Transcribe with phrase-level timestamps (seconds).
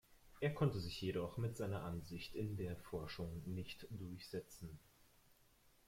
[0.39, 4.79] Er konnte sich jedoch mit seiner Ansicht in der Forschung nicht durchsetzen.